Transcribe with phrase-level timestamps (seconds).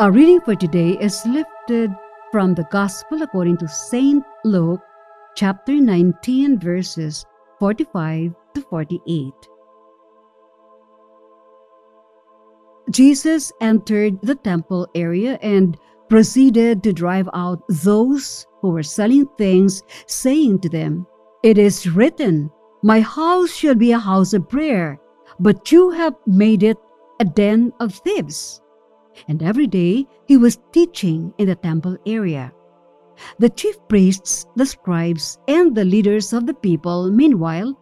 [0.00, 1.90] Our reading for today is lifted
[2.30, 4.22] from the Gospel according to St.
[4.44, 4.80] Luke,
[5.34, 7.26] chapter 19, verses
[7.58, 9.32] 45 to 48.
[12.90, 15.76] Jesus entered the temple area and
[16.08, 21.08] proceeded to drive out those who were selling things, saying to them,
[21.42, 22.52] It is written,
[22.84, 25.00] My house shall be a house of prayer,
[25.40, 26.76] but you have made it
[27.18, 28.62] a den of thieves
[29.26, 32.52] and every day he was teaching in the temple area.
[33.38, 37.76] The chief priests, the scribes, and the leaders of the people, meanwhile,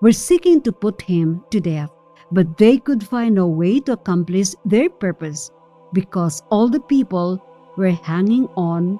[0.00, 1.90] were seeking to put him to death,
[2.32, 5.50] but they could find no way to accomplish their purpose
[5.92, 7.42] because all the people
[7.76, 8.98] were hanging on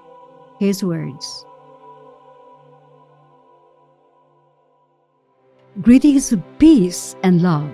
[0.58, 1.44] his words.
[5.80, 7.70] Greetings of peace and love.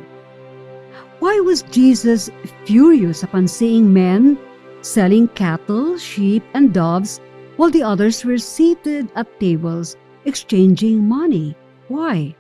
[1.21, 2.31] Why was Jesus
[2.65, 4.39] furious upon seeing men
[4.83, 7.21] selling cattle, sheep, and doves
[7.57, 11.57] while the others were seated at tables exchanging money?
[11.89, 12.35] Why?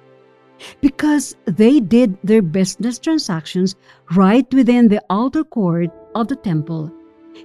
[0.80, 3.76] Because they did their business transactions
[4.14, 6.92] right within the outer court of the temple.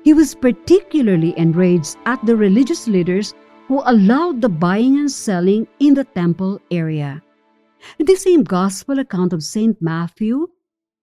[0.04, 3.34] He was particularly enraged at the religious leaders
[3.68, 7.22] who allowed the buying and selling in the temple area.
[7.98, 9.82] The same gospel account of St.
[9.82, 10.48] Matthew,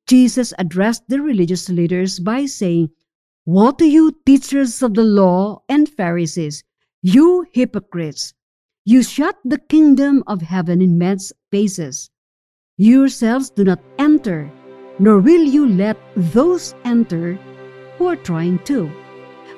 [0.06, 2.90] Jesus addressed the religious leaders by saying,
[3.44, 6.62] Woe to you, teachers of the law and Pharisees,
[7.02, 8.34] you hypocrites!
[8.84, 12.08] You shut the kingdom of heaven in men's faces.
[12.76, 14.50] You yourselves do not enter,
[15.00, 17.34] nor will you let those enter
[17.98, 18.90] who are trying to.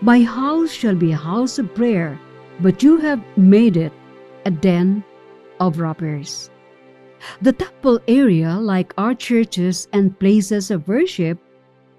[0.01, 2.19] My house shall be a house of prayer,
[2.61, 3.93] but you have made it
[4.47, 5.05] a den
[5.61, 6.51] of robbers.
[7.41, 11.39] The temple area, like our churches and places of worship,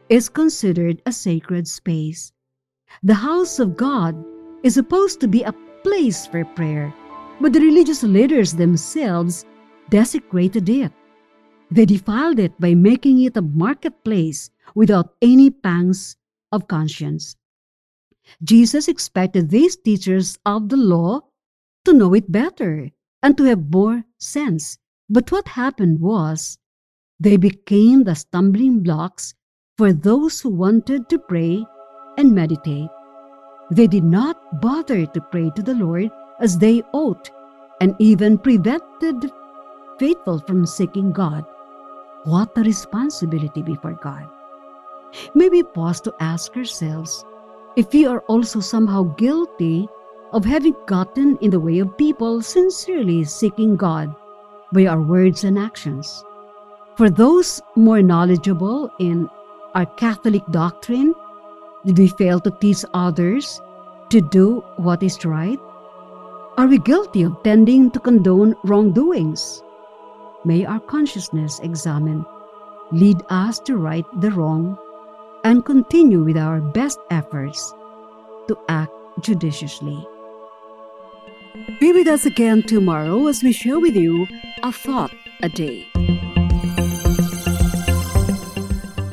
[0.09, 2.31] is considered a sacred space.
[3.03, 4.16] The house of God
[4.63, 6.94] is supposed to be a place for prayer,
[7.40, 9.46] but the religious leaders themselves
[9.90, 10.91] desecrated it.
[11.72, 16.18] They defiled it by making it a marketplace without any pangs
[16.51, 17.36] of conscience.
[18.44, 21.22] Jesus expected these teachers of the law
[21.86, 22.91] to know it better
[23.22, 24.78] and to have more sense
[25.09, 26.59] but what happened was,
[27.19, 29.33] they became the stumbling blocks
[29.77, 31.65] for those who wanted to pray
[32.17, 32.89] and meditate.
[33.71, 36.09] They did not bother to pray to the Lord
[36.39, 37.29] as they ought,
[37.81, 39.31] and even prevented the
[39.97, 41.43] faithful from seeking God.
[42.25, 44.27] What a responsibility before God.
[45.33, 47.25] May we pause to ask ourselves
[47.75, 49.87] if we are also somehow guilty
[50.33, 54.13] of having gotten in the way of people sincerely seeking God
[54.72, 56.24] by our words and actions.
[56.96, 59.30] For those more knowledgeable in
[59.74, 61.13] our Catholic doctrine,
[61.85, 63.62] did we fail to teach others
[64.09, 65.59] to do what is right?
[66.57, 69.63] Are we guilty of tending to condone wrongdoings?
[70.44, 72.25] May our consciousness examine,
[72.91, 74.78] lead us to right the wrong,
[75.44, 77.74] and continue with our best efforts
[78.47, 78.91] to act
[79.22, 80.06] judiciously.
[81.79, 84.27] Be with us again tomorrow as we share with you
[84.63, 85.87] a thought a day.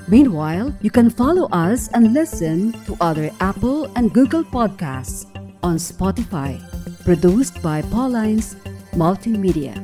[0.09, 5.27] Meanwhile, you can follow us and listen to other Apple and Google podcasts
[5.63, 6.61] on Spotify,
[7.05, 8.55] produced by Paulines
[8.93, 9.75] Multimedia.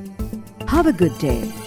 [0.68, 1.61] Have a good day.